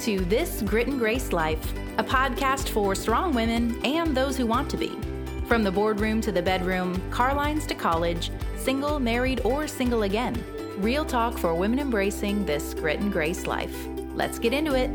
[0.00, 4.70] to This Grit and Grace Life, a podcast for strong women and those who want
[4.70, 4.96] to be.
[5.46, 10.42] From the boardroom to the bedroom, car lines to college, single, married, or single again.
[10.78, 13.76] Real talk for women embracing this grit and grace life.
[14.14, 14.90] Let's get into it.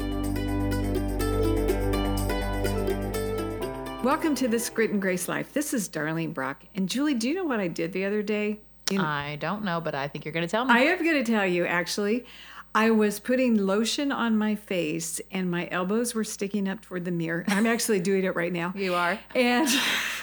[4.04, 5.54] Welcome to this Grit and Grace Life.
[5.54, 6.64] This is Darlene Brock.
[6.74, 8.62] And Julie, do you know what I did the other day?
[8.90, 10.74] You know, I don't know, but I think you're going to tell me.
[10.74, 12.26] I am going to tell you actually.
[12.76, 17.12] I was putting lotion on my face and my elbows were sticking up toward the
[17.12, 17.46] mirror.
[17.48, 18.74] I'm actually doing it right now.
[18.76, 19.18] You are.
[19.34, 19.70] And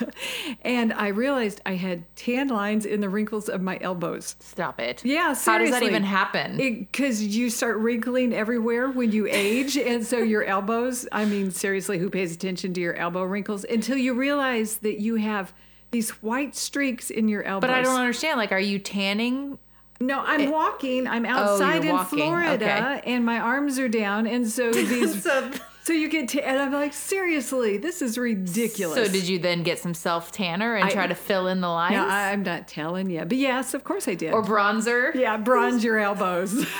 [0.60, 4.36] and I realized I had tan lines in the wrinkles of my elbows.
[4.40, 5.02] Stop it.
[5.02, 5.52] Yeah, seriously.
[5.52, 6.58] How does that even happen?
[6.58, 9.78] Because you start wrinkling everywhere when you age.
[9.78, 13.96] and so your elbows, I mean, seriously, who pays attention to your elbow wrinkles until
[13.96, 15.54] you realize that you have
[15.90, 17.68] these white streaks in your elbows.
[17.68, 18.38] but I don't understand.
[18.38, 19.58] Like, are you tanning?
[20.06, 21.06] No, I'm walking.
[21.06, 22.18] I'm oh, outside in Oh, walking.
[22.18, 22.54] Florida,
[22.98, 23.00] Okay.
[23.12, 25.22] and my arms are down, and so these.
[25.22, 25.50] So-
[25.84, 28.94] so, you get to, and I'm like, seriously, this is ridiculous.
[28.96, 31.68] So did you then get some self tanner and I- try to fill in the
[31.68, 31.94] lines?
[31.96, 34.32] No, I- I'm not telling you, but yes, of course I did.
[34.32, 35.14] or bronzer?
[35.14, 36.66] yeah, bronze your elbows.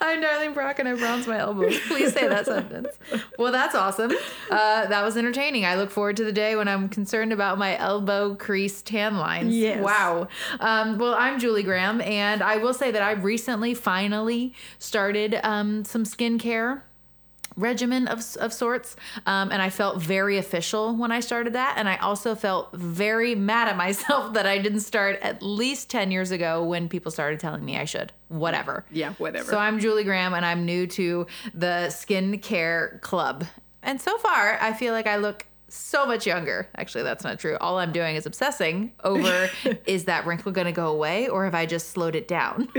[0.00, 1.78] I'm Darlene Brock and I bronze my elbows.
[1.86, 2.88] Please say that sentence.
[3.38, 4.12] Well, that's awesome.
[4.50, 5.64] Uh, that was entertaining.
[5.66, 9.54] I look forward to the day when I'm concerned about my elbow crease tan lines.
[9.54, 9.82] Yes.
[9.82, 10.28] Wow.
[10.60, 15.84] Um, well, I'm Julie Graham, and I will say that I recently finally started um,
[15.84, 16.82] some skincare
[17.58, 21.88] regimen of, of sorts um, and i felt very official when i started that and
[21.88, 26.30] i also felt very mad at myself that i didn't start at least 10 years
[26.30, 28.12] ago when people started telling me i should.
[28.28, 28.84] Whatever.
[28.90, 29.50] Yeah, whatever.
[29.50, 33.44] so i'm julie graham and i'm new to the skincare club.
[33.82, 36.68] And so far i feel like i look so much younger.
[36.76, 37.56] Actually, that's not true.
[37.60, 39.50] All I'm doing is obsessing over
[39.86, 42.68] is that wrinkle going to go away or have I just slowed it down?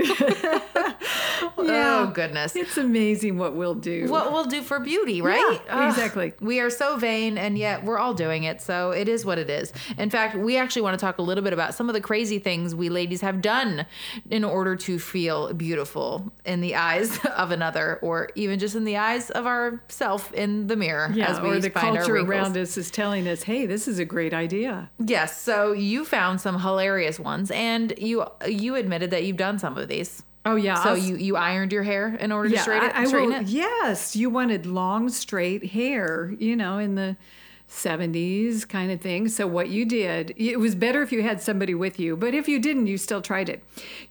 [1.62, 4.06] Oh, goodness It's amazing what we'll do.
[4.08, 5.60] what we'll do for beauty, right?
[5.66, 6.32] Yeah, ah, exactly.
[6.40, 8.60] We are so vain, and yet we're all doing it.
[8.60, 9.72] So it is what it is.
[9.98, 12.38] In fact, we actually want to talk a little bit about some of the crazy
[12.38, 13.86] things we ladies have done
[14.30, 18.96] in order to feel beautiful in the eyes of another, or even just in the
[18.96, 21.10] eyes of ourself in the mirror.
[21.14, 24.00] yeah, as we or the find culture around us is telling us, hey, this is
[24.00, 24.90] a great idea.
[24.98, 25.40] Yes.
[25.40, 29.86] So you found some hilarious ones, and you you admitted that you've done some of
[29.86, 30.24] these.
[30.46, 30.82] Oh, yeah.
[30.82, 33.28] So I'll- you you ironed your hair in order to yeah, straighten, I, I straighten
[33.30, 33.48] will, it.
[33.48, 37.16] Yes, you wanted long, straight hair, you know, in the
[37.70, 39.28] 70s kind of thing.
[39.28, 42.48] So what you did, it was better if you had somebody with you, but if
[42.48, 43.62] you didn't, you still tried it.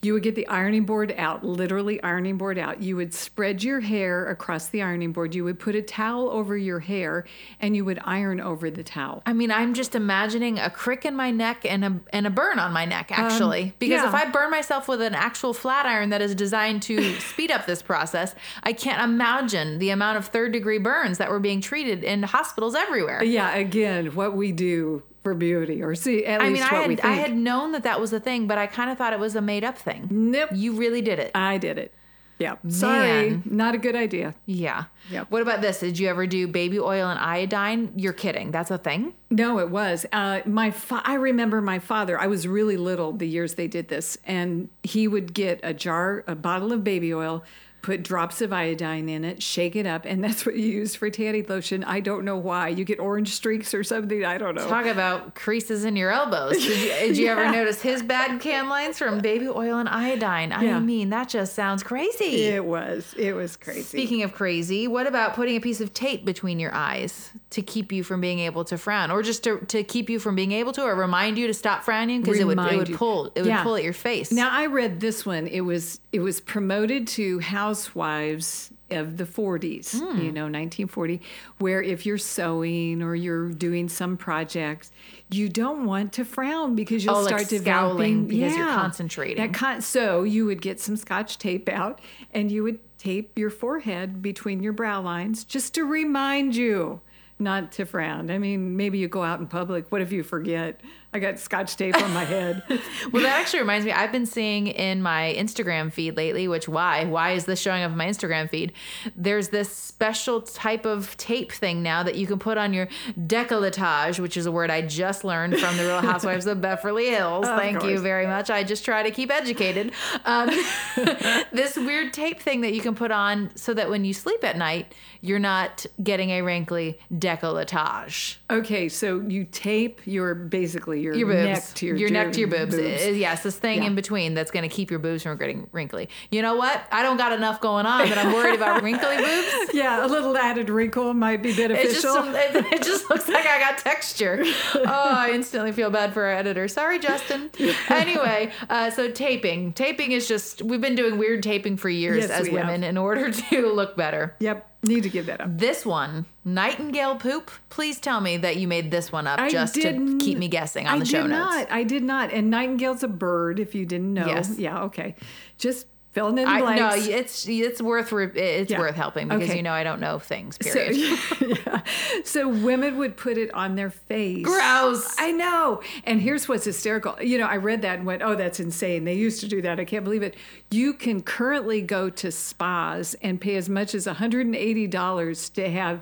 [0.02, 2.82] You would get the ironing board out, literally ironing board out.
[2.82, 5.36] You would spread your hair across the ironing board.
[5.36, 7.26] You would put a towel over your hair
[7.60, 9.22] and you would iron over the towel.
[9.26, 12.60] I mean, I'm just imagining a crick in my neck and a and a burn
[12.60, 13.74] on my neck, actually.
[13.80, 14.20] because Um, yeah.
[14.20, 17.66] if I burn myself with an actual flat iron that is designed to speed up
[17.66, 18.34] this process,
[18.64, 22.74] I can't imagine the amount of third degree burns that were being treated in hospitals
[22.76, 23.22] everywhere.
[23.24, 26.88] Yeah, again, what we do for beauty, or see, at I least mean, I what
[26.88, 27.14] we had think.
[27.14, 29.36] I had known that that was a thing, but I kind of thought it was
[29.36, 30.08] a made up thing.
[30.10, 30.50] Nope.
[30.54, 31.32] You really did it.
[31.36, 31.94] I did it.
[32.38, 32.56] Yeah.
[32.70, 33.32] Sorry.
[33.32, 33.44] Man.
[33.44, 34.34] Not a good idea.
[34.46, 34.86] yeah.
[35.12, 35.30] Yep.
[35.30, 35.80] What about this?
[35.82, 37.92] Did you ever do baby oil and iodine?
[37.98, 38.52] You're kidding.
[38.52, 39.14] That's a thing?
[39.30, 40.06] No, it was.
[40.14, 42.18] Uh, my fa- I remember my father.
[42.18, 46.24] I was really little the years they did this, and he would get a jar,
[46.28, 47.44] a bottle of baby oil,
[47.82, 51.10] put drops of iodine in it, shake it up, and that's what you use for
[51.10, 51.84] tanning lotion.
[51.84, 52.70] I don't know why.
[52.70, 54.26] You get orange streaks or something.
[54.26, 54.68] I don't know.
[54.68, 56.58] Talk about creases in your elbows.
[56.58, 60.52] Did you, did you ever notice his bad can lines from baby oil and iodine?
[60.52, 60.80] I Yeah.
[60.80, 62.44] mean, that just sounds crazy.
[62.46, 63.14] It was.
[63.18, 63.84] It was crazy.
[63.84, 67.92] Speaking of crazy, what about putting a piece of tape between your eyes to keep
[67.92, 70.72] you from being able to frown, or just to, to keep you from being able
[70.74, 73.46] to, or remind you to stop frowning because it would it would pull it would
[73.48, 73.64] Yeah.
[73.64, 74.32] pull at your face.
[74.32, 75.48] Now I read this one.
[75.48, 77.40] It was it was promoted to
[77.70, 80.18] housewives of the 40s, Hmm.
[80.20, 81.22] you know, 1940,
[81.60, 84.92] where if you're sewing or you're doing some projects,
[85.30, 89.38] you don't want to frown because you'll Oh, like start scowling developing because you're concentrating.
[89.38, 92.02] That con- so you would get some scotch tape out
[92.34, 97.00] and you would tape your forehead between your brow lines just to remind you
[97.38, 98.32] not to frown.
[98.32, 99.92] I mean, maybe you go out in public.
[99.92, 100.82] What if you forget?
[101.12, 102.64] I got scotch tape on my head.
[103.12, 103.92] Well, that actually reminds me.
[103.92, 107.06] I've been seeing in my Instagram feed lately, which why?
[107.06, 108.72] Why is this showing up in my Instagram feed?
[109.16, 114.20] There's this special type of tape thing now that you can put on your decolletage,
[114.20, 117.46] which is a word I just learned from the Real Housewives of Beverly Hills.
[117.48, 118.50] Thank you very much.
[118.52, 119.92] I just try to keep educated.
[120.26, 120.50] Um,
[121.52, 124.58] this weird tape thing that you can put on so that when you sleep at
[124.58, 128.38] night, you're not getting a wrinkly decolletage.
[128.50, 132.40] Okay, so you tape your basically your, your boobs, neck to your, your neck to
[132.40, 132.76] your boobs.
[132.76, 133.18] boobs.
[133.18, 133.88] Yes, this thing Yeah.
[133.88, 136.10] in between that's going to keep your boobs from getting wrinkly.
[136.32, 136.84] You know what?
[136.92, 139.74] I don't got enough going on that I'm worried about wrinkly boobs.
[139.74, 142.16] Yeah, a little added wrinkle might be It just, beneficial.
[142.36, 144.44] it, it just looks like I got texture.
[144.76, 144.86] Oh,
[145.16, 146.68] I instantly feel bad for our editor.
[146.68, 147.50] Sorry, Justin.
[147.90, 149.74] Anyway, uh, so taping.
[149.74, 152.68] Taping is just, we've been doing weird taping for years Yes, as we have.
[152.68, 154.36] women in order to look better.
[154.40, 155.58] yep, need to give that up.
[155.58, 157.52] This one, Nightingale Poop.
[157.70, 160.88] Please tell me that you made this one up I just to keep me guessing
[160.88, 161.56] on I the show did notes.
[161.56, 161.72] not.
[161.72, 162.32] I did not.
[162.32, 163.60] And nightingale's a bird.
[163.60, 164.58] If you didn't know, Yes.
[164.58, 165.16] yeah, okay.
[165.58, 168.80] Just filling in the I, no, it's it's worth re- it's Yeah.
[168.80, 169.58] worth helping because Okay.
[169.58, 170.58] you know I don't know things.
[170.62, 171.20] So, Period.
[171.68, 171.82] yeah.
[172.24, 174.44] so women would put it on their face.
[174.44, 175.16] Gross.
[175.20, 175.82] I know.
[176.06, 177.16] And here's what's hysterical.
[177.22, 179.04] You know, I read that and went, oh, that's insane.
[179.06, 179.80] They used to do that.
[179.80, 180.36] I can't believe it.
[180.72, 186.02] You can currently go to spas and pay as much as $180 to have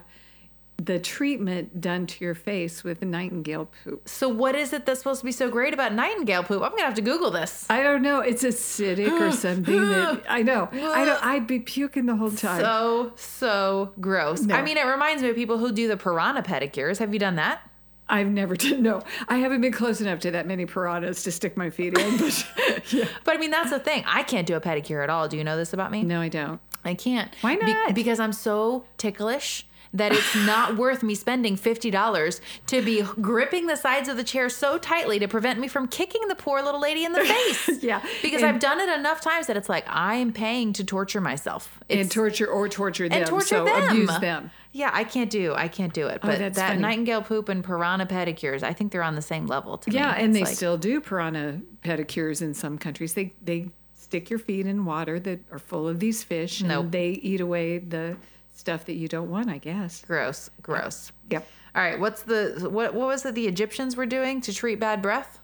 [0.78, 4.08] the treatment done to your face with nightingale poop.
[4.08, 6.62] So what is it that's supposed to be so great about Nightingale poop?
[6.62, 7.66] I'm gonna have to Google this.
[7.70, 8.22] I don't know.
[8.22, 10.70] It's acidic or something that I know.
[10.72, 12.62] I don't I'd be puking the whole time.
[12.62, 14.42] So so gross.
[14.42, 14.56] No.
[14.56, 17.00] I mean, it reminds me of people who do the piranha pedicures.
[17.00, 17.62] Have you done that?
[18.08, 19.02] I've never done no.
[19.28, 22.48] I haven't been close enough to that many piranhas to stick my feet in, but
[22.92, 23.08] yeah.
[23.24, 24.04] But I mean, that's the thing.
[24.06, 25.28] I can't do a pedicure at all.
[25.28, 26.04] Do you know this about me?
[26.04, 26.62] No, I don't.
[26.86, 27.34] I can't.
[27.42, 27.96] Why not?
[27.96, 29.66] because I'm so ticklish
[29.98, 34.50] that it's not worth me spending $50 to be gripping the sides of the chair
[34.50, 37.84] so tightly to prevent me from kicking the poor little lady in the face.
[37.84, 40.84] Yeah, Because and- I've done it enough times that it's like I am paying to
[40.84, 41.80] torture myself.
[41.90, 43.20] and torture or torture them.
[43.20, 43.90] and torture so them.
[43.90, 44.52] abuse them.
[44.74, 45.54] Yeah, I can't do.
[45.56, 46.20] I can't do it.
[46.22, 46.82] Oh, but that's that funny.
[46.82, 49.96] nightingale poop and piranha pedicures, I think they're on the same level to me.
[49.96, 53.14] Yeah, and It's they like- still do piranha pedicures in some countries.
[53.14, 57.10] They they stick your feet in water that are full of these fish, and they
[57.10, 58.18] eat away the
[58.58, 59.50] stuff that you don't want.
[59.50, 60.04] I guess.
[60.06, 61.12] gross, gross.
[61.30, 61.48] Yep.
[61.76, 62.94] All right, what's the what?
[62.94, 65.40] What was it the Egyptians were doing to treat bad breath?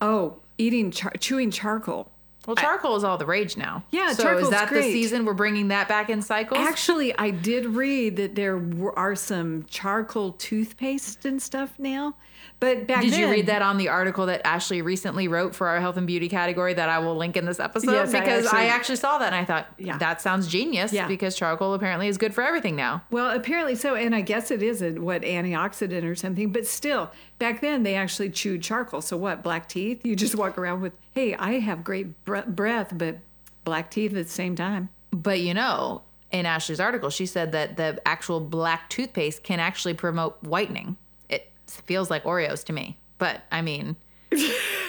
[0.00, 2.10] Oh, eating char- chewing charcoal.
[2.46, 3.84] Well, charcoal is all the rage now.
[3.90, 6.60] Yeah, so is that the season we're bringing that back in cycles?
[6.66, 12.16] Actually, I did read that there were- are some charcoal toothpaste and stuff now,
[12.60, 15.80] but back Did you read that on the article that Ashley recently wrote for our
[15.80, 17.92] health and beauty category that I will link in this episode?
[17.92, 19.96] Yes, because I actually- actually, saw that and I thought, Yeah.
[19.98, 21.06] that sounds genius Yeah.
[21.08, 23.02] because charcoal apparently is good for everything now.
[23.10, 26.50] Well, apparently so, and I guess it is a what antioxidant or something.
[26.50, 29.00] But still, back then they actually chewed charcoal.
[29.00, 29.42] So what?
[29.42, 30.04] Black teeth?
[30.04, 33.18] You just walk around with, hey, I have great bre- breath, but
[33.64, 34.88] black teeth at the same time.
[35.10, 39.94] But you know, in Ashley's article, she said that the actual black toothpaste can actually
[39.94, 40.96] promote whitening.
[41.28, 42.98] It feels like Oreos to me.
[43.18, 43.96] But I mean,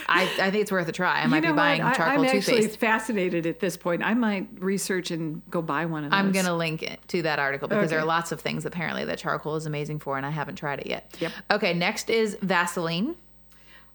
[0.08, 1.22] I, I think it's worth a try.
[1.22, 1.94] I might you know be buying what?
[1.94, 2.80] I, charcoal I'm actually toothpaste.
[2.80, 4.04] fascinated at this point.
[4.04, 6.20] I might research and go buy one of those.
[6.20, 9.06] I'm going to link it to that article because there are lots of things apparently
[9.06, 11.16] that charcoal is amazing for, and I haven't tried it yet.
[11.20, 11.32] Yep.
[11.52, 13.16] Okay, next is Vaseline.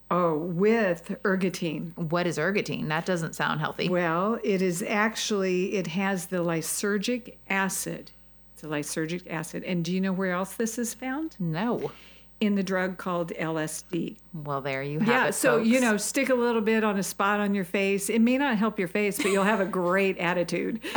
[0.09, 1.97] Oh, with ergotine.
[1.97, 2.89] What is ergotine?
[2.89, 3.87] That doesn't sound healthy.
[3.87, 8.11] Well, it is actually, it has the lysergic acid.
[8.53, 9.63] It's a lysergic acid.
[9.63, 11.37] And do you know where else this is found?
[11.39, 11.91] No.
[12.41, 14.17] In the drug called LSD.
[14.33, 15.33] Well, there you have Yeah, it.
[15.33, 18.09] so you know, stick a little bit on a spot on your face.
[18.09, 20.79] It may not help your face, but you'll have a great attitude.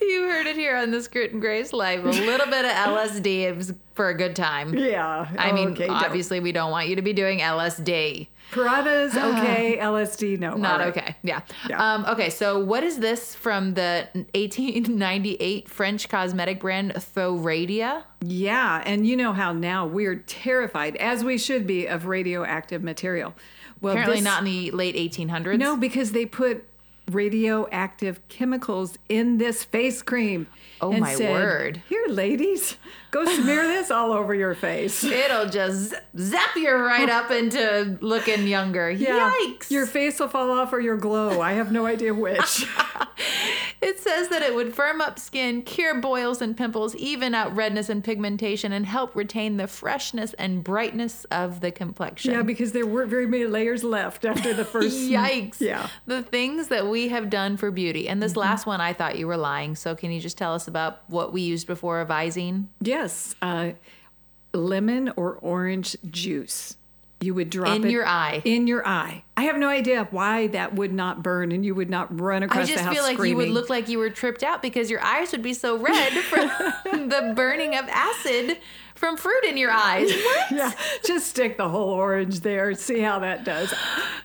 [0.00, 2.00] you heard it here on the Grit and Grace Life.
[2.04, 4.72] A little bit of LSD is for a good time.
[4.76, 5.28] Yeah.
[5.36, 5.96] I mean, okay, don't.
[5.96, 8.28] obviously, we don't want you to be doing LSD.
[8.52, 9.78] Piranhas, okay.
[9.80, 10.54] LSD, no.
[10.54, 10.88] Not right.
[10.88, 11.16] okay.
[11.22, 11.40] Yeah.
[11.68, 11.94] Yeah.
[11.94, 12.30] Um, okay.
[12.30, 18.04] So, what is this from the 1898 French cosmetic brand Thoradia?
[18.22, 23.34] Yeah, and you know how now we're terrified, as we should be, of radioactive material.
[23.80, 25.58] Well, Apparently, this- not in the late 1800s.
[25.58, 26.64] No, because they put
[27.10, 30.46] radioactive chemicals in this face cream.
[30.80, 31.82] Oh, my said, word.
[31.88, 32.76] Here, ladies,
[33.10, 35.02] go smear this all over your face.
[35.04, 38.90] It'll just zap you right up into looking younger.
[38.90, 39.70] Yeah, Yikes.
[39.70, 41.40] Your face will fall off or your glow.
[41.40, 42.66] I have no idea which.
[43.86, 47.88] It says that it would firm up skin, cure boils and pimples, even out redness
[47.88, 52.32] and pigmentation, and help retain the freshness and brightness of the complexion.
[52.32, 54.96] yeah, because there weren't very many layers left after the first.
[54.96, 55.60] Yikes.
[55.60, 55.84] Yeah.
[55.84, 56.10] Mm-hmm.
[56.10, 58.08] The things that we have done for beauty.
[58.08, 59.76] And this last one, I thought you were lying.
[59.76, 62.66] So can you just tell us about what we used before of Visine?
[62.80, 63.70] Yes, uh,
[64.52, 66.76] lemon or orange juice.
[67.26, 68.40] You would drop In it your eye.
[68.44, 69.24] In your eye.
[69.36, 72.68] I have no idea why that would not burn and you would not run across
[72.68, 74.90] the house I just feel like you would look like you were tripped out because
[74.90, 78.58] your eyes would be so red from the burning of acid
[78.94, 80.10] from fruit in your eyes.
[80.26, 80.52] What?
[80.52, 80.72] yeah,
[81.04, 82.72] just stick the whole orange there.
[82.74, 83.74] See how that does.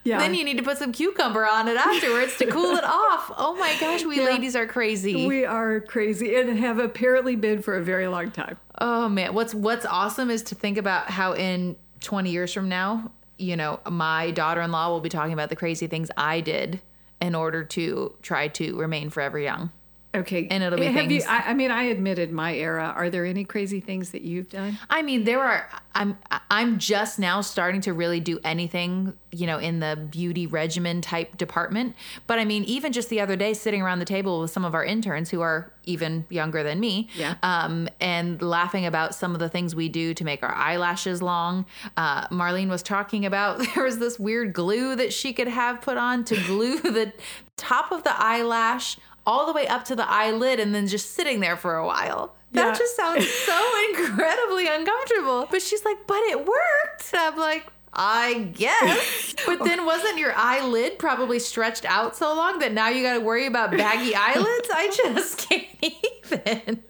[0.03, 0.19] Yeah.
[0.19, 3.31] Then you need to put some cucumber on it afterwards to cool it off.
[3.35, 4.25] Oh my gosh, we Yeah.
[4.25, 5.27] ladies are crazy.
[5.27, 8.57] we are crazy and have apparently been for a very long time.
[8.79, 13.11] oh man, what's what's awesome is to think about how in 20 years from now,
[13.37, 16.81] you know, my daughter in law will be talking about the crazy things I did
[17.19, 19.71] in order to try to remain forever young.
[20.13, 20.47] Okay.
[20.51, 22.93] And it'll be Have you, I, I mean, I admitted my era.
[22.95, 24.77] Are there any crazy things that you've done?
[24.89, 25.69] I mean, there are.
[25.95, 26.17] I'm.
[26.49, 31.37] I'm just now starting to really do anything, you know, in the beauty regimen type
[31.37, 31.95] department.
[32.27, 34.73] But I mean, even just the other day, sitting around the table with some of
[34.75, 37.35] our interns who are even younger than me, Yeah.
[37.41, 41.65] um, and laughing about some of the things we do to make our eyelashes long.
[41.97, 45.97] Uh, Marlene was talking about there was this weird glue that she could have put
[45.97, 47.13] on to glue the
[47.57, 51.39] top of the eyelash all the way up to the eyelid, and then just sitting
[51.39, 52.35] there for a while.
[52.53, 52.77] That Yeah.
[52.77, 55.47] just sounds so incredibly uncomfortable.
[55.49, 57.13] But she's like, but it worked.
[57.13, 59.35] And I'm like, I guess.
[59.45, 63.19] But then wasn't your eyelid probably stretched out so long that now you got to
[63.21, 64.69] worry about baggy eyelids?
[64.71, 66.83] I just can't even.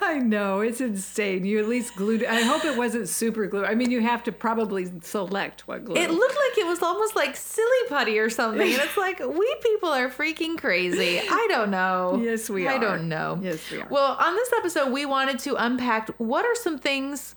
[0.00, 1.44] I know it's insane.
[1.44, 2.24] You at least glued.
[2.24, 3.64] I hope it wasn't super glue.
[3.64, 5.96] I mean, you have to probably select what glue.
[5.96, 8.62] It looked like it was almost like silly putty or something.
[8.72, 11.20] And it's like, we people are freaking crazy.
[11.28, 12.20] I don't know.
[12.22, 12.76] Yes, we I are.
[12.76, 13.40] I don't know.
[13.42, 13.88] Yes, we are.
[13.90, 17.34] Well, on this episode, we wanted to unpack what are some things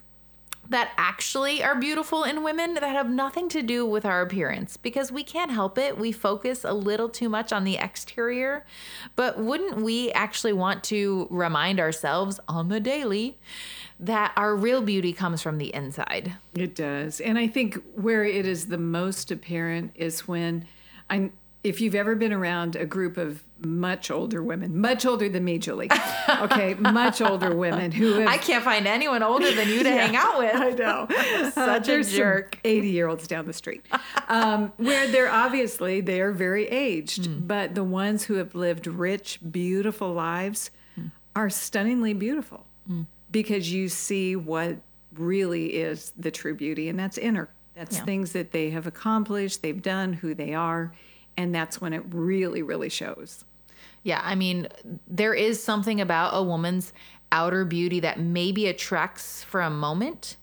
[0.70, 5.12] that actually are beautiful in women that have nothing to do with our appearance because
[5.12, 5.98] we can't help it.
[5.98, 8.66] We focus a little too much on the exterior.
[9.16, 13.40] But wouldn't we actually want to remind ourselves on the daily
[14.00, 16.34] that our real beauty comes from the inside?
[16.54, 17.20] It does.
[17.20, 20.66] And I think where it is the most apparent is when
[21.10, 21.32] I
[21.64, 25.58] if you've ever been around a group of much older women, much older than me,
[25.58, 25.90] Julie.
[26.42, 30.16] Okay, much older women who have I can't find anyone older than you to hang
[30.16, 30.56] out with.
[30.56, 31.08] I know.
[31.52, 32.60] Such a jerk.
[32.64, 33.84] 80 year olds down the street.
[34.30, 37.40] Um, where they're obviously they are very aged, Hmm.
[37.48, 41.08] but the ones who have lived rich, beautiful lives Hmm.
[41.36, 42.66] are stunningly beautiful
[43.32, 44.78] because you see what
[45.16, 47.50] really is the true beauty, and that's inner.
[47.76, 48.06] That's Yeah.
[48.06, 50.94] things that they have accomplished, they've done, who they are,
[51.40, 53.46] and that's when it really, really shows.
[54.04, 54.68] Yeah, I mean,
[55.08, 56.92] there is something about a woman's
[57.32, 60.36] outer beauty that maybe attracts for a moment,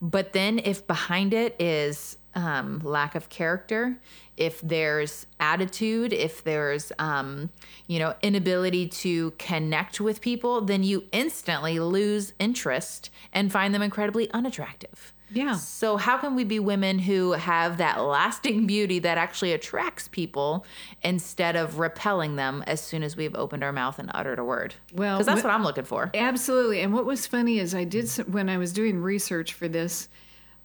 [0.00, 3.98] but then if behind it is um, lack of character,
[4.36, 7.50] if there's attitude, if there's um,
[7.88, 13.82] you know inability to connect with people, then you instantly lose interest and find them
[13.82, 15.12] incredibly unattractive.
[15.30, 15.54] Yeah.
[15.54, 20.64] So, how can we be women who have that lasting beauty that actually attracts people
[21.02, 24.74] instead of repelling them as soon as we've opened our mouth and uttered a word?
[24.94, 26.10] Well, because that's wh- what I'm looking for.
[26.14, 26.80] Absolutely.
[26.80, 30.08] And what was funny is I did some, when I was doing research for this,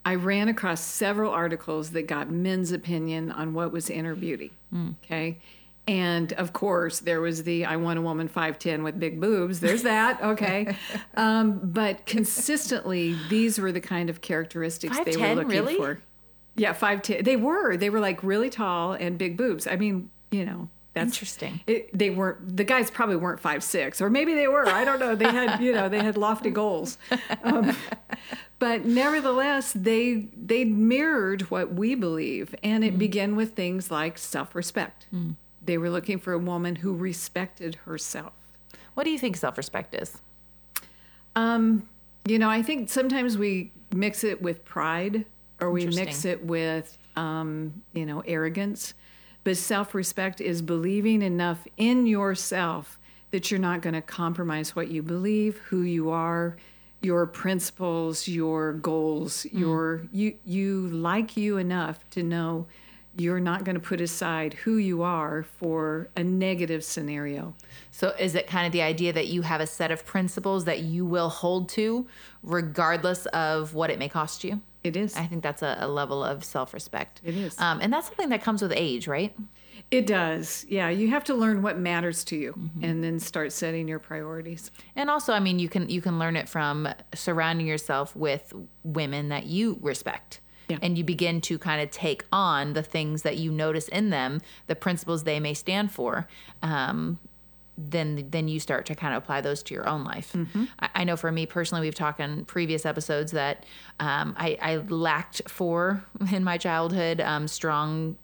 [0.04, 4.52] I ran across several articles that got men's opinion on what was inner beauty.
[4.70, 4.90] Hmm.
[5.04, 5.38] Okay.
[5.88, 9.60] And of course, there was the I want a woman 5'10 with big boobs.
[9.60, 10.22] There's that.
[10.22, 10.76] Okay.
[11.16, 15.76] um, but consistently, these were the kind of characteristics they were looking really?
[15.76, 16.00] for.
[16.54, 17.24] Yeah, 5'10.
[17.24, 17.76] They were.
[17.76, 19.66] They were like really tall and big boobs.
[19.66, 21.60] I mean, you know, that's Interesting.
[21.66, 25.00] it, they weren't the guys probably weren't five six or maybe they were i don't
[25.00, 26.98] know they had you know they had lofty goals
[27.44, 27.74] um,
[28.58, 35.06] but nevertheless they they mirrored what we believe and it began with things like self-respect
[35.64, 38.32] they were looking for a woman who respected herself.
[38.94, 40.20] What do you think self respect is?
[41.34, 41.88] um,
[42.26, 45.24] you know i think sometimes we mix it with pride
[45.62, 48.94] or we mix it with um, you know arrogance.
[49.44, 52.98] But self-respect is believing enough in yourself
[53.32, 56.56] that you're not going to compromise what you believe who you are
[57.00, 62.66] your principles your goals your you you like you enough to know
[63.16, 67.54] you're not going to put aside who you are for a negative scenario
[67.90, 70.80] So, is it kind of the idea that you have a set of principles that
[70.80, 72.06] you will hold to
[72.42, 74.60] regardless of what it may cost you?
[74.84, 77.20] it is I think that's a, a level of self respect.
[77.24, 77.58] It is.
[77.60, 79.34] Um, and that's something that comes with age, right?
[79.90, 80.64] It does.
[80.68, 84.70] Yeah, you have to learn what matters to you and then start setting your priorities.
[84.96, 88.52] And also, I mean, you can you can learn it from surrounding yourself with
[88.84, 90.40] women that you respect.
[90.72, 90.78] Yeah.
[90.80, 94.40] And you begin to kind of take on the things that you notice in them,
[94.68, 96.26] the principles they may stand for.
[96.62, 97.18] Um,
[97.76, 100.34] then then you start to kind of apply those to your own life.
[100.78, 103.64] I, I know for me personally, we've talked in previous episodes that
[104.00, 108.16] um, I, I lacked for in my childhood um, strong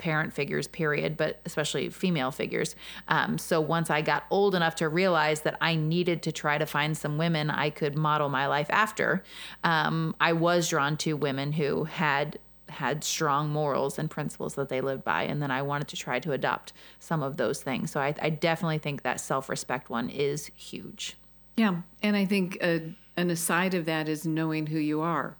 [0.00, 2.74] parent figures, period, but especially female figures.
[3.06, 6.66] Um, so once I got old enough to realize that I needed to try to
[6.66, 9.22] find some women I could model my life after,
[9.62, 12.38] um, I was drawn to women who had
[12.68, 16.20] had strong morals and principles that they lived by and then i wanted to try
[16.20, 20.52] to adopt some of those things so i, I definitely think that self-respect one is
[20.54, 21.16] huge
[21.56, 22.78] Yeah, and I think uh,
[23.16, 25.36] an aside of that is knowing who you are.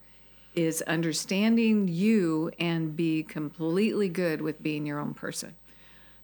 [0.61, 5.55] Is understanding you and be completely good with being your own person.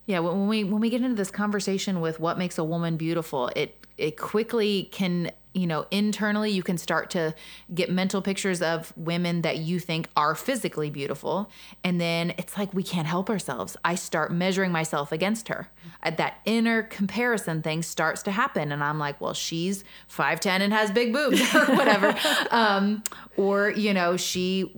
[0.07, 3.51] Yeah, when we when we get into this conversation with what makes a woman beautiful,
[3.57, 7.35] it it quickly can you know, internally you can start to
[7.75, 11.51] get mental pictures of women that you think are physically beautiful.
[11.83, 13.75] And then it's like we can't help ourselves.
[13.83, 15.71] I start measuring myself against her.
[16.03, 18.71] Uh, that inner comparison thing starts to happen.
[18.71, 19.83] And I'm like, well, she's
[20.15, 22.15] 5'10 and has big boobs or whatever.
[22.51, 23.03] um,
[23.39, 24.73] or, you know, she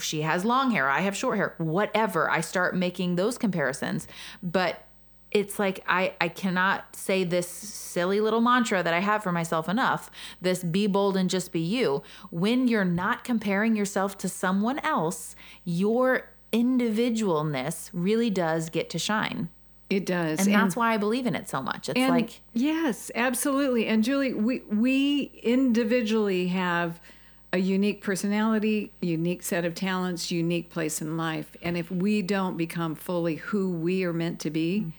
[0.00, 2.30] she has long hair, I have short hair, whatever.
[2.30, 4.08] I start making those comparisons.
[4.42, 4.86] But
[5.34, 9.68] it's like I, I cannot say this silly little mantra that I have for myself
[9.68, 10.10] enough
[10.40, 12.02] this be bold and just be you.
[12.30, 19.50] When you're not comparing yourself to someone else, your individualness really does get to shine.
[19.90, 20.38] It does.
[20.38, 21.88] And, and that's why I believe in it so much.
[21.88, 23.86] It's like Yes, absolutely.
[23.88, 27.00] And Julie, we we individually have
[27.52, 31.56] a unique personality, unique set of talents, unique place in life.
[31.62, 34.90] And if we don't become fully who we are meant to be, mm-hmm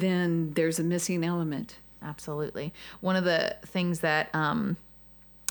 [0.00, 1.76] then there's a missing element.
[2.02, 2.72] Absolutely.
[3.00, 4.76] One of the things that um,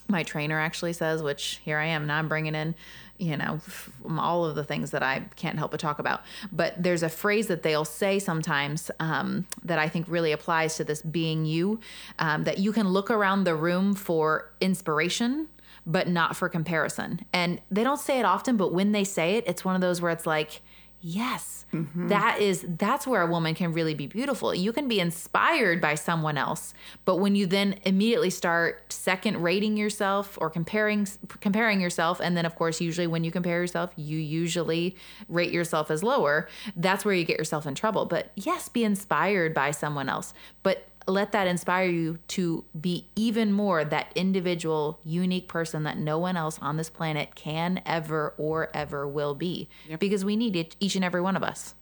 [0.07, 2.75] my trainer actually says, which here I am now, I'm bringing in,
[3.17, 3.59] you know,
[4.07, 6.21] all of the things that I can't help but talk about.
[6.51, 10.83] But there's a phrase that they'll say sometimes um, that I think really applies to
[10.83, 11.79] this being you
[12.19, 15.47] um, that you can look around the room for inspiration,
[15.85, 17.25] but not for comparison.
[17.33, 20.01] And they don't say it often, but when they say it, it's one of those
[20.01, 20.61] where it's like,
[21.05, 21.65] yes.
[21.73, 22.07] Mm-hmm.
[22.07, 24.55] that is that's where a woman can really be beautiful.
[24.55, 29.75] You can be inspired by someone else but when you then immediately start second rating
[29.75, 31.07] yourself or comparing
[31.41, 34.95] comparing yourself and then of course usually when you compare yourself you usually
[35.27, 38.05] rate yourself as lower that's where you get yourself in trouble.
[38.05, 40.33] But yes be inspired by someone else.
[40.63, 46.17] But let that inspire you to be even more that individual, unique person that no
[46.17, 49.69] one else on this planet can ever or ever will be.
[49.87, 49.99] Yep.
[49.99, 51.75] Because we need it, each and every one of us.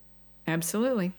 [0.46, 1.12] Absolutely.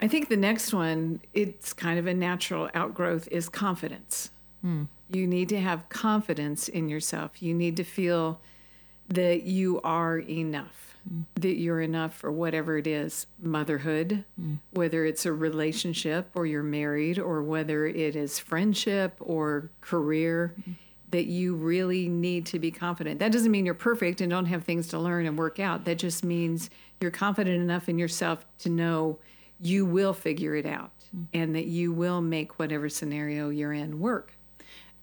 [0.00, 4.30] I think the next one, it's kind of a natural outgrowth, is confidence.
[4.62, 4.84] Hmm.
[5.10, 7.42] You need to have confidence in yourself.
[7.42, 8.40] You need to feel
[9.08, 10.91] that you are enough
[11.34, 14.58] that you're enough for whatever it is motherhood, mm.
[14.70, 20.54] whether it's a relationship or you're married, or whether it is friendship or career.
[20.60, 20.74] Mm.
[21.10, 23.18] That you really need to be confident.
[23.18, 25.84] That doesn't mean you're perfect and don't have things to learn and work out.
[25.84, 26.70] That just means
[27.02, 29.18] you're confident enough in yourself to know
[29.60, 31.26] you will figure it out mm.
[31.34, 34.38] and that you will make whatever scenario you're in work.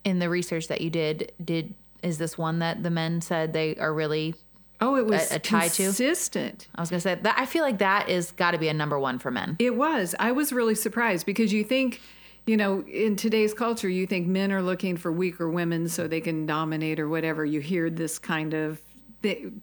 [0.03, 3.75] In the research that you did, did is this one that the men said they
[3.75, 4.35] are really
[4.81, 6.59] Oh, it was a, a tie consistent.
[6.59, 6.67] To?
[6.75, 7.35] I was gonna say that.
[7.37, 9.57] I feel like that is got to be a number one for men.
[9.59, 10.15] It was.
[10.19, 11.99] I was really surprised because you think,
[12.47, 16.21] you know, in today's culture, you think men are looking for weaker women so they
[16.21, 17.43] can dominate or whatever.
[17.45, 18.81] You hear this kind of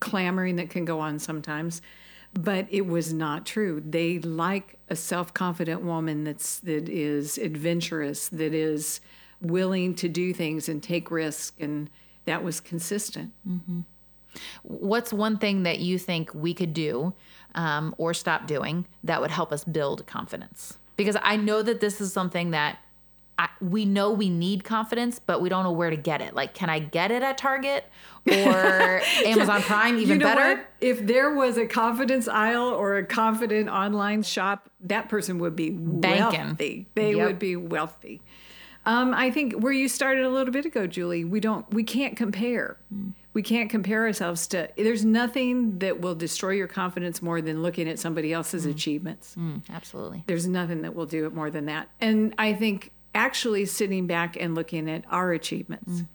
[0.01, 1.81] clamoring that can go on sometimes,
[2.35, 3.83] but it was not true.
[3.85, 9.01] They like a self-confident woman that's that is adventurous, that is
[9.41, 11.89] willing to do things and take risks, and
[12.27, 13.33] that was consistent.
[13.49, 13.81] Mm-hmm.
[14.63, 17.15] What's one thing that you think we could do
[17.55, 20.79] um, or stop doing that would help us build confidence?
[20.97, 22.79] Because I know that this is something that
[23.39, 26.35] I, we know we need confidence, but we don't know where to get it.
[26.35, 27.85] Like, can I get it at Target
[28.27, 29.99] or Amazon Prime?
[29.99, 30.57] Even you know better.
[30.57, 30.67] What?
[30.81, 35.71] If there was a confidence aisle or a confident online shop, that person would be
[35.71, 36.47] Banking.
[36.47, 36.87] wealthy.
[36.95, 37.27] They yep.
[37.27, 38.23] would be wealthy.
[38.87, 41.25] Um, I think where you started a little bit ago, Julie.
[41.25, 41.69] We don't.
[41.75, 42.79] We can't compare.
[42.95, 47.63] Mm we can't compare ourselves to there's nothing that will destroy your confidence more than
[47.63, 48.71] looking at somebody else's mm.
[48.71, 52.93] achievements mm, absolutely there's nothing that will do it more than that and i think
[53.15, 56.07] actually sitting back and looking at our achievements mm.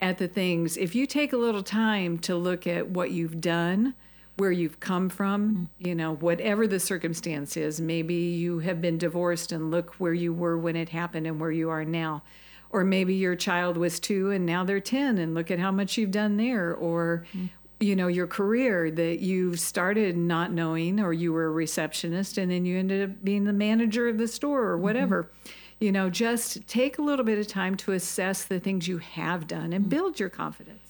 [0.00, 3.92] at the things if you take a little time to look at what you've done
[4.36, 5.84] where you've come from mm.
[5.84, 10.32] you know whatever the circumstance is maybe you have been divorced and look where you
[10.32, 12.22] were when it happened and where you are now
[12.70, 15.96] or maybe your child was two and now they're 10 and look at how much
[15.96, 17.48] you've done there or mm.
[17.80, 22.50] you know your career that you started not knowing or you were a receptionist and
[22.50, 25.84] then you ended up being the manager of the store or whatever mm-hmm.
[25.84, 29.46] you know just take a little bit of time to assess the things you have
[29.46, 29.88] done and mm.
[29.88, 30.87] build your confidence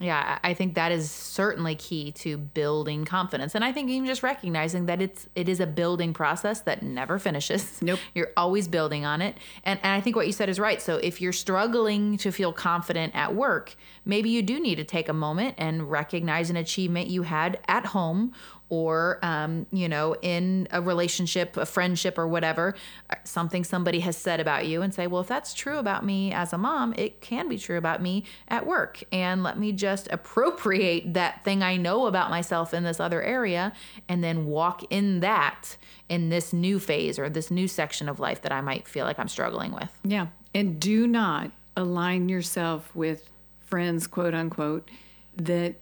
[0.00, 3.56] yeah, I think that is certainly key to building confidence.
[3.56, 7.18] And I think even just recognizing that it's it is a building process that never
[7.18, 7.80] finishes.
[7.88, 8.00] Nope.
[8.14, 9.38] You're always building on it.
[9.64, 10.82] And and I think what you said is right.
[10.82, 15.08] So if you're struggling to feel confident at work, maybe you do need to take
[15.08, 18.32] a moment and recognize an achievement you had at home
[18.70, 22.74] or um, you know in a relationship a friendship or whatever
[23.10, 26.32] uh, something somebody has said about you and say well if that's true about me
[26.32, 30.08] as a mom it can be true about me at work and let me just
[30.10, 33.72] appropriate that thing i know about myself in this other area
[34.08, 35.76] and then walk in that
[36.08, 39.18] in this new phase or this new section of life that i might feel like
[39.18, 40.28] i'm struggling with Yeah.
[40.54, 43.28] And do not align yourself with
[43.60, 44.90] friends, quote unquote,
[45.36, 45.76] that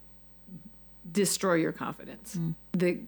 [1.16, 2.36] destroy your confidence.
[2.36, 2.54] Mm.
[2.72, 2.98] That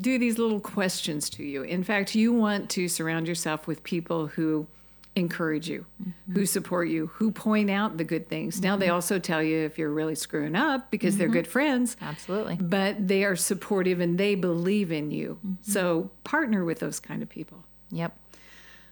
[0.00, 1.62] do these little questions to you.
[1.62, 4.66] In fact, you want to surround yourself with people who
[5.14, 6.32] encourage you, mm-hmm.
[6.34, 8.60] who support you, who point out the good things.
[8.60, 8.94] Now they mm-hmm.
[8.94, 11.34] also tell you if you're really screwing up because they're mm-hmm.
[11.34, 11.96] good friends.
[12.02, 15.38] absolutely But they are supportive and they believe in you.
[15.62, 17.64] So partner with those kind of people.
[17.90, 18.14] Yep.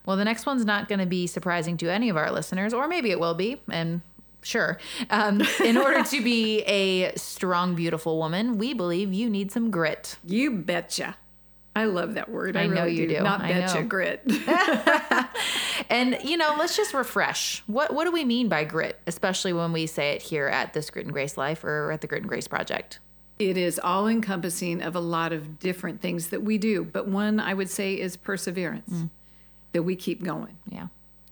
[0.07, 2.89] Well, the next one's not going to be surprising to any of our listeners, or
[2.89, 4.01] maybe it will be, and
[4.45, 4.79] sure.
[5.11, 10.17] Um, in order to be a strong, beautiful woman, we believe you need some grit.
[10.25, 11.17] You betcha.
[11.77, 12.57] I love that word.
[12.57, 13.21] I, I know really you do.
[13.21, 13.87] Not I betcha, know.
[13.89, 14.23] grit.
[15.91, 17.63] And, you know, let's just refresh.
[17.67, 20.89] What, what do we mean by grit, especially when we say it here at this
[20.89, 23.01] Grit and Grace Life or at the Grit and Grace Project?
[23.39, 27.41] it is all encompassing of a lot of different things that we do, but one
[27.41, 28.91] I would say is perseverance.
[28.91, 29.11] Mm.
[29.73, 30.57] That we keep going.
[30.71, 30.87] Yeah.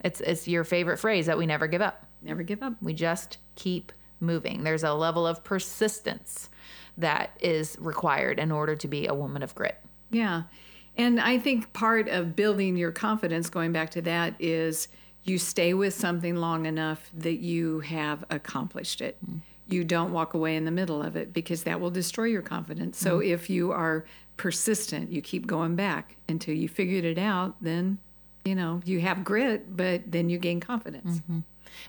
[0.05, 2.05] It's, it's your favorite phrase that we never give up.
[2.23, 2.75] Never give up.
[2.81, 4.65] We just keep moving.
[4.65, 6.49] There's a level of persistence
[6.97, 9.79] that is required in order to be a woman of grit.
[10.11, 10.43] Yeah.
[10.97, 14.89] And I think part of building your confidence, going back to that, is
[15.25, 19.17] you stay with something long enough that you have accomplished it.
[19.25, 19.41] Mm.
[19.69, 22.99] You don't walk away in the middle of it because that will destroy your confidence.
[22.99, 23.29] So mm.
[23.29, 24.05] if you are
[24.37, 27.99] persistent, you keep going back until you figured it out, then,
[28.45, 31.19] you know, you have grit, but then you gain confidence.
[31.19, 31.39] Mm-hmm.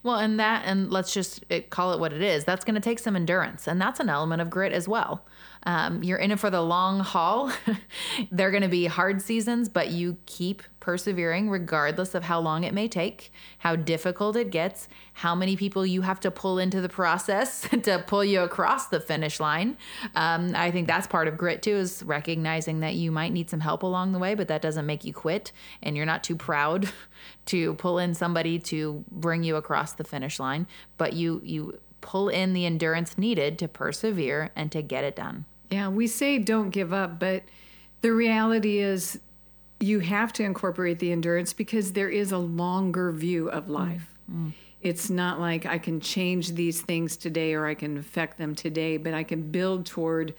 [0.03, 2.43] Well, and that, and let's just uh, call it what it is.
[2.43, 5.25] That's going to take some endurance, and that's an element of grit as well.
[5.65, 7.51] Um, you're in it for the long haul.
[8.31, 12.73] They're going to be hard seasons, but you keep persevering regardless of how long it
[12.73, 16.89] may take, how difficult it gets, how many people you have to pull into the
[16.89, 19.77] process to pull you across the finish line.
[20.13, 23.61] Um, I think that's part of grit too, is recognizing that you might need some
[23.61, 26.89] help along the way, but that doesn't make you quit, and you're not too proud
[27.45, 30.67] to pull in somebody to bring you across the finish line,
[30.97, 35.45] but you you pull in the endurance needed to persevere and to get it done.
[35.71, 37.43] Yeah, we say don't give up, but
[38.01, 39.17] the reality is
[39.79, 43.69] you have to incorporate the endurance because there is a longer view of mm.
[43.69, 44.15] life.
[44.31, 44.53] Mm.
[44.81, 48.97] It's not like I can change these things today or I can affect them today,
[48.97, 50.33] but I can build toward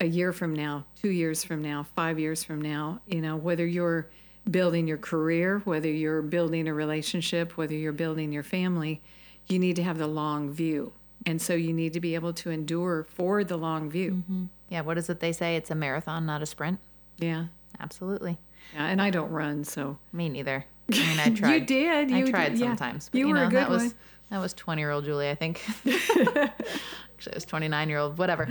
[0.00, 3.00] a year from now, two years from now, five years from now.
[3.06, 4.08] You know, whether you're
[4.50, 9.02] building your career, whether you're building a relationship, whether you're building your family,
[9.48, 10.92] you need to have the long view.
[11.26, 14.12] And so you need to be able to endure for the long view.
[14.12, 14.44] Mm-hmm.
[14.70, 15.56] Yeah, what is it they say?
[15.56, 16.80] It's a marathon, not a sprint.
[17.18, 17.46] Yeah.
[17.80, 18.38] Absolutely.
[18.74, 20.64] Yeah, and I don't run, so Me neither.
[20.92, 21.54] I mean, I tried.
[21.54, 22.10] you did.
[22.10, 22.66] You I tried did, yeah.
[22.68, 23.08] sometimes.
[23.08, 23.94] But, You, you, were know, a good that was one.
[24.30, 25.62] that was twenty year old Julie, I think.
[25.86, 28.18] Actually, it was twenty nine year old.
[28.18, 28.48] Whatever.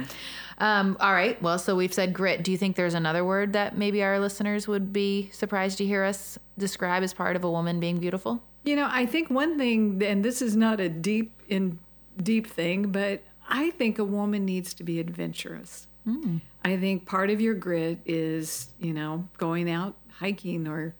[0.57, 1.41] Um, all right.
[1.41, 2.43] Well, so we've said grit.
[2.43, 6.03] Do you think there's another word that maybe our listeners would be surprised to hear
[6.03, 8.41] us describe as part of a woman being beautiful?
[8.63, 11.79] You know, I think one thing, and this is not a deep in
[12.21, 15.87] deep thing, but I think a woman needs to be adventurous.
[16.05, 16.37] Hmm.
[16.65, 20.95] I think part of your grit is, you know, going out hiking or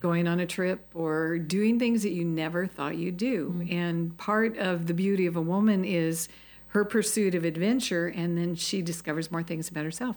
[0.00, 3.50] going on a trip or doing things that you never thought you'd do.
[3.50, 3.72] Hmm.
[3.72, 6.28] And part of the beauty of a woman is
[6.68, 10.16] her pursuit of adventure, and then she discovers more things about herself.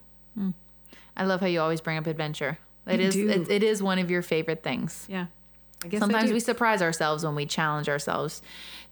[1.16, 2.60] I love how you always bring up adventure.
[2.88, 5.06] It You is it, it is one of your favorite things.
[5.10, 5.28] Yeah.
[5.98, 8.42] Sometimes we surprise ourselves when we challenge ourselves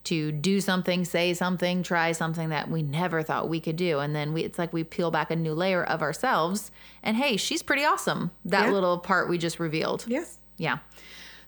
[0.06, 4.00] to do something, say something, try something that we never thought we could do.
[4.00, 6.72] And then we it's like we peel back a new layer of ourselves
[7.04, 8.32] and hey, she's pretty awesome.
[8.46, 8.72] That Yeah.
[8.72, 10.06] little part we just revealed.
[10.08, 10.40] Yes.
[10.58, 10.80] Yeah.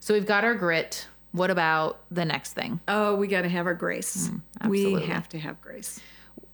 [0.00, 1.08] So we've got our grit.
[1.32, 2.78] What about the next thing?
[2.86, 4.30] Oh, we got to have our grace.
[4.30, 5.06] we Mm, absolutely.
[5.08, 5.98] have to have grace.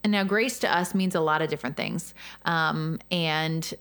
[0.02, 2.14] And now, grace to us means a lot of different things.
[2.46, 3.74] Um, and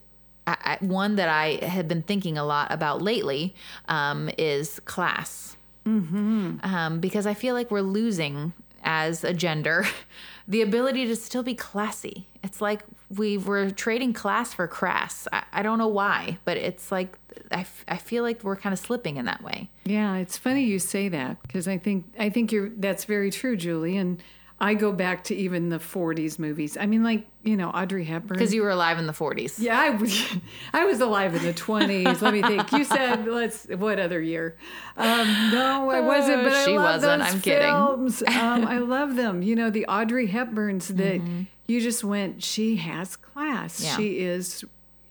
[0.49, 3.55] I, I, one that I have been thinking a lot about lately
[3.87, 5.57] um, is class.
[5.85, 6.57] Mm-hmm.
[6.63, 9.85] Um, because I feel like we're losing as a gender
[10.47, 12.27] the ability to still be classy.
[12.43, 15.27] It's like we were trading class for crass.
[15.31, 17.17] I, I don't know why, but it's like
[17.51, 19.69] I, f- I feel like we're kind of slipping in that way.
[19.85, 23.55] Yeah, it's funny you say that because I think I think you're that's very true,
[23.55, 23.97] Julie.
[23.97, 24.21] And
[24.61, 26.77] I go back to even the '40s movies.
[26.77, 28.37] I mean, like you know, Audrey Hepburn.
[28.37, 29.59] Because you were alive in the 40s.
[29.59, 30.21] yeah, I was,
[30.73, 32.21] I was alive in the 20s.
[32.21, 32.71] Let me think.
[32.73, 34.57] You said let's what other year?
[34.97, 36.43] Um, no, I wasn't.
[36.43, 37.21] But I love wasn't.
[37.23, 37.67] those I'm kidding.
[37.69, 38.23] films.
[38.27, 39.41] Um, I love them.
[39.41, 41.21] You know, the Audrey Hepburns that
[41.67, 42.43] you just went.
[42.43, 43.77] She has class.
[43.77, 43.85] Mm-hmm.
[43.85, 43.95] Yeah.
[43.97, 44.65] She is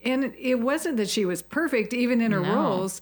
[0.05, 2.55] and it wasn't that she was perfect even in her No.
[2.55, 3.01] roles,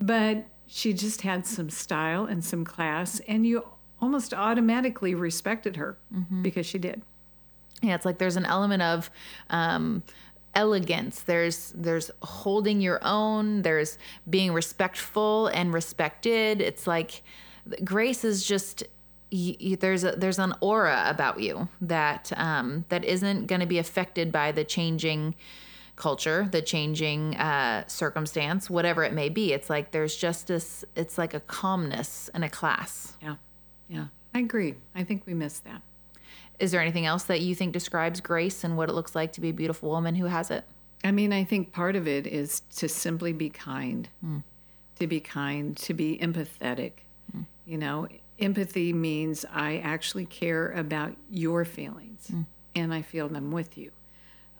[0.00, 3.64] but she just had some style and some class, and you
[4.00, 6.42] almost automatically respected her Mm-hmm.
[6.42, 7.02] because she did.
[7.82, 9.10] Yeah, it's like there's an element of
[9.50, 10.02] um,
[10.54, 11.20] elegance.
[11.22, 13.62] There's there's holding your own.
[13.62, 16.60] There's being respectful and respected.
[16.60, 17.22] It's like
[17.84, 18.82] grace is just
[19.30, 23.66] y y there's a, there's an aura about you that um, that isn't going to
[23.66, 25.34] be affected by the changing
[25.96, 29.52] culture, the changing uh, circumstance, whatever it may be.
[29.52, 30.84] It's like there's just this.
[30.96, 33.16] It's like a calmness and a class.
[33.22, 33.36] Yeah,
[33.88, 34.74] yeah, I agree.
[34.94, 35.82] I think we miss that.
[36.58, 39.40] Is there anything else that you think describes grace and what it looks like to
[39.40, 40.64] be a beautiful woman who has it?
[41.04, 44.08] I mean, I think part of it is to simply be kind,
[44.98, 46.92] to be kind, to be empathetic.
[47.64, 48.08] You know,
[48.40, 52.32] empathy means I actually care about your feelings
[52.74, 53.92] and I feel them with you.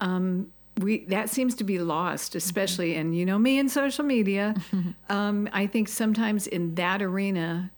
[0.01, 4.55] Um, we that seems to be lost, especially, and you know me in social media.
[5.09, 7.71] um, I think sometimes in that arena,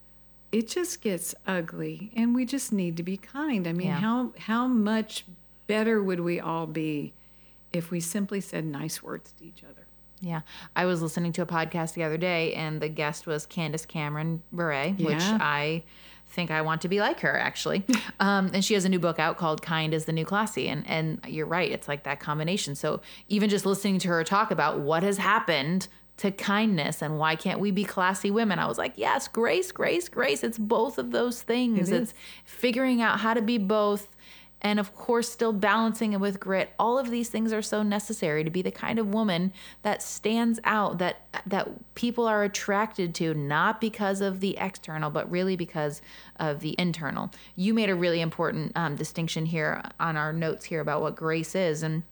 [0.53, 3.67] it just gets ugly, and we just need to be kind.
[3.67, 4.01] I mean, Yeah.
[4.01, 5.25] how how much
[5.67, 7.13] better would we all be
[7.73, 9.87] if we simply said nice words to each other?
[10.21, 10.41] Yeah.
[10.77, 14.43] I was listening to a podcast the other day, and the guest was Candace Cameron
[14.53, 15.83] Bure, which I
[16.29, 17.85] think I want to be like her, actually.
[18.21, 20.69] um, and she has a new book out called Kind is the New Classy.
[20.69, 22.75] And, and you're right, it's like that combination.
[22.75, 25.89] So even just listening to her talk about what has happened
[26.21, 30.07] to kindness and why can't we be classy women, I was like, yes, grace, grace,
[30.11, 30.45] grace.
[30.45, 31.91] It's both of those things.
[31.91, 34.15] It it's figuring out how to be both
[34.61, 38.45] and of course still balancing it with grit all of these things are so necessary
[38.45, 43.33] to be the kind of woman that stands out that that people are attracted to
[43.33, 46.03] not because of the external but really because
[46.37, 50.81] of the internal you made a really important um, distinction here on our notes here
[50.83, 52.03] about what grace is and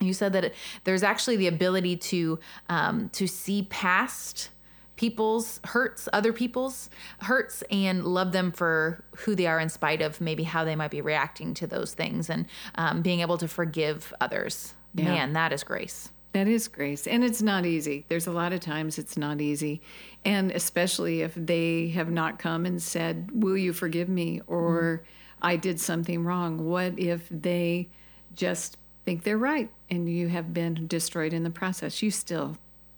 [0.00, 4.50] you said that it, there's actually the ability to um, to see past
[4.96, 10.20] people's hurts, other people's hurts, and love them for who they are in spite of
[10.20, 14.12] maybe how they might be reacting to those things, and um, being able to forgive
[14.20, 14.74] others.
[14.92, 16.10] Man, that is grace.
[16.32, 17.06] That is grace.
[17.06, 18.04] And it's not easy.
[18.08, 19.80] There's a lot of times it's not easy.
[20.24, 24.40] And especially if they have not come and said, Will you forgive me?
[24.46, 25.02] Or
[25.42, 26.66] I did something wrong.
[26.66, 27.88] What if they
[28.34, 32.02] just think they're right and you have been destroyed in the process?
[32.02, 32.56] You still,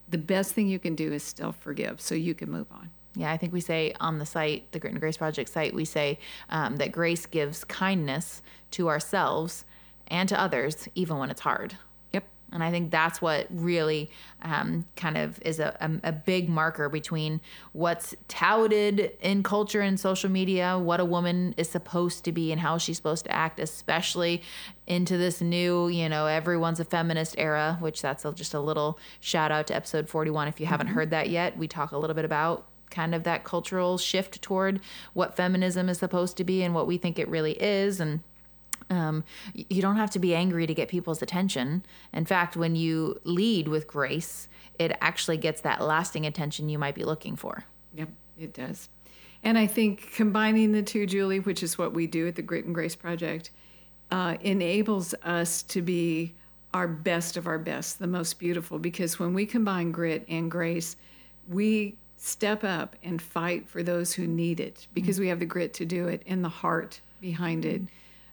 [0.09, 2.91] the best thing you can do is still forgive so you can move on.
[3.15, 5.85] Yeah, I think we say on the site, the Grit and Grace Project site, we
[5.85, 8.41] say um, that grace gives kindness
[8.73, 9.65] to ourselves
[10.07, 11.77] and to others, even when it's hard.
[12.53, 14.11] And I think that's what really
[14.43, 17.41] um, kind of is a, a, a big marker between
[17.73, 22.61] what's touted in culture and social media, what a woman is supposed to be and
[22.61, 24.43] how she's supposed to act, especially
[24.87, 28.99] into this new, you know, everyone's a feminist era, which that's a, just a little
[29.21, 30.49] shout out to episode 41.
[30.49, 33.43] If you haven't heard that yet, we talk a little bit about kind of that
[33.43, 34.81] cultural shift toward
[35.15, 37.99] what feminism is supposed to be and what we think it really is.
[37.99, 38.21] And
[38.91, 41.85] um, you don't have to be angry to get people's attention.
[42.13, 46.95] In fact, when you lead with grace, it actually gets that lasting attention you might
[46.95, 47.65] be looking for.
[47.95, 48.89] Yep, it does.
[49.43, 52.65] And I think combining the two, Julie, which is what we do at the Grit
[52.65, 53.51] and Grace Project,
[54.11, 56.35] uh, enables us to be
[56.75, 58.79] our best of our best, the most beautiful.
[58.79, 60.97] Because when we combine grit and grace,
[61.49, 65.75] we step up and fight for those who need it because we have the grit
[65.75, 67.83] to do it and the heart behind it.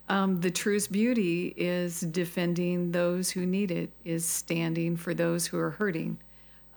[0.09, 5.59] Um, the truest beauty is defending those who need it, is standing for those who
[5.59, 6.17] are hurting.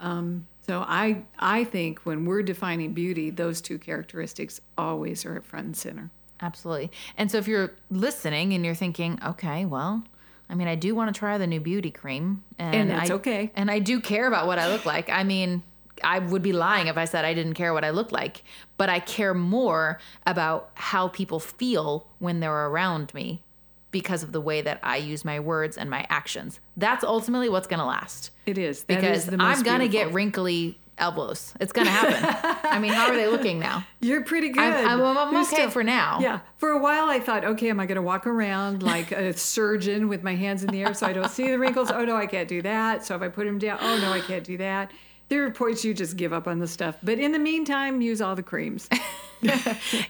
[0.00, 5.46] Um, so I I think when we're defining beauty, those two characteristics always are at
[5.46, 6.10] front and center.
[6.40, 6.90] Absolutely.
[7.16, 10.02] And so if you're listening and you're thinking, okay, well,
[10.50, 13.14] I mean, I do want to try the new beauty cream, and, And that's I,
[13.14, 13.50] okay.
[13.54, 15.08] And I do care about what I look like.
[15.08, 15.62] I mean,
[16.04, 18.44] I would be lying if I said I didn't care what I look like,
[18.76, 23.42] but I care more about how people feel when they're around me
[23.90, 26.60] because of the way that I use my words and my actions.
[26.76, 28.30] That's ultimately what's going to last.
[28.46, 31.52] It is That Because is I'm going to get wrinkly elbows.
[31.60, 32.58] It's going to happen.
[32.70, 33.84] I mean, how are they looking now?
[34.00, 34.62] You're pretty good.
[34.62, 36.18] I'm, I'm, I'm okay still- for now.
[36.20, 36.40] Yeah.
[36.56, 40.08] For a while, I thought, okay, am I going to walk around like a surgeon
[40.08, 41.90] with my hands in the air so I don't see the wrinkles?
[41.90, 43.04] Oh, no, I can't do that.
[43.04, 44.90] So if I put them down, oh, no, I can't do that.
[45.32, 46.98] There are points you just give up on the stuff.
[47.02, 48.86] But in the meantime, use all the creams.
[49.42, 49.58] yeah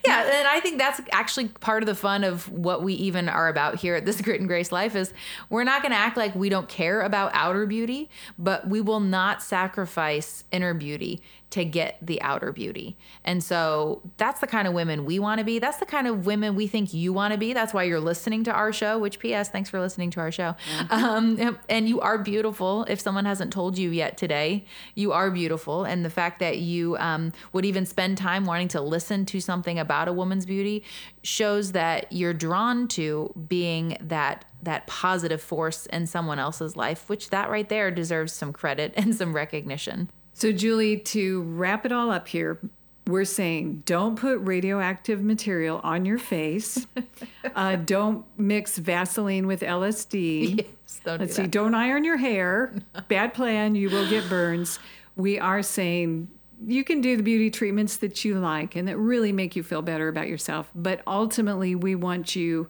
[0.04, 3.76] and i think that's actually part of the fun of what we even are about
[3.76, 5.14] here at this grit and grace life is
[5.48, 9.00] we're not going to act like we don't care about outer beauty but we will
[9.00, 12.96] not sacrifice inner beauty to get the outer beauty.
[13.24, 15.58] And so that's the kind of women we want to be.
[15.58, 17.52] That's the kind of women we think you want to be.
[17.52, 19.50] That's why you're listening to our show, which P.S.
[19.50, 20.56] Thanks for listening to our show.
[20.78, 20.92] Mm-hmm.
[20.92, 22.86] Um, and you are beautiful.
[22.88, 25.84] If someone hasn't told you yet today, you are beautiful.
[25.84, 29.78] And the fact that you um, would even spend time wanting to listen to something
[29.78, 30.84] about a woman's beauty
[31.22, 37.30] shows that you're drawn to being that that positive force in someone else's life, which
[37.30, 40.08] that right there deserves some credit and some recognition.
[40.34, 42.58] So, Julie, to wrap it all up here,
[43.06, 46.86] we're saying don't put radioactive material on your face.
[47.54, 50.58] uh, don't mix Vaseline with LSD.
[50.58, 51.48] Yes, don't Let's do see.
[51.48, 52.72] Don't iron your hair.
[53.08, 53.74] Bad plan.
[53.74, 54.78] You will get burns.
[55.16, 56.28] We are saying
[56.64, 59.82] you can do the beauty treatments that you like and that really make you feel
[59.82, 60.70] better about yourself.
[60.74, 62.68] But ultimately, we want you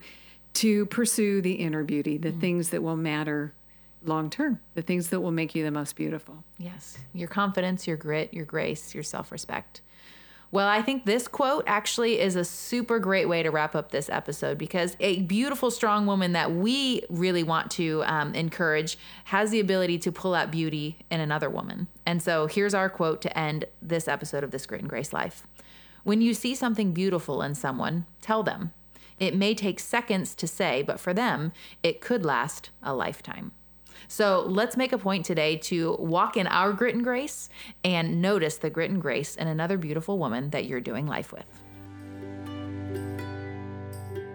[0.55, 2.41] to pursue the inner beauty, the mm.
[2.41, 3.55] things that will matter
[4.05, 6.45] long term, the things that will make you the most beautiful.
[6.59, 6.99] Yes.
[7.13, 9.83] Your confidence, your grit, your grace, your self respect.
[10.53, 14.11] Well, I think this quote actually is a super great way to wrap up this
[14.11, 19.61] episode because a beautiful, strong woman that we really want to um, encourage has the
[19.61, 21.87] ability to pull out beauty in another woman.
[22.05, 25.47] And so here's our quote to end this episode of This Grit and Grace Life
[26.05, 28.73] When you see something beautiful in someone, tell them.
[29.19, 33.53] It may take seconds to say, but for them, it could last a lifetime.
[34.09, 37.49] So let's make a point today to walk in our grit and grace
[37.85, 41.62] and notice the grit and grace in another beautiful woman that you're doing life with.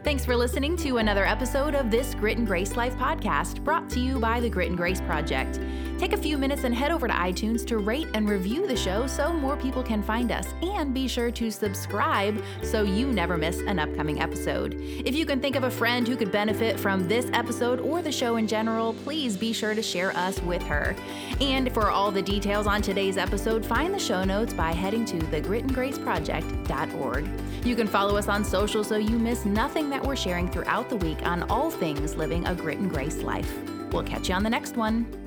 [0.08, 4.00] Thanks for listening to another episode of this Grit and Grace Life podcast brought to
[4.00, 5.60] you by the Grit and Grace Project.
[5.98, 9.08] Take a few minutes and head over to iTunes to rate and review the show
[9.08, 10.46] so more people can find us.
[10.62, 14.76] And be sure to subscribe so you never miss an upcoming episode.
[14.80, 18.12] If you can think of a friend who could benefit from this episode or the
[18.12, 20.96] show in general, please be sure to share us with her.
[21.42, 25.18] And for all the details on today's episode, find the show notes by heading to
[25.18, 27.30] thegritandgraceproject.org.
[27.66, 30.96] You can follow us on social so you miss nothing that we're sharing throughout the
[30.98, 33.52] week on all things living a grit and grace life.
[33.92, 35.27] We'll catch you on the next one.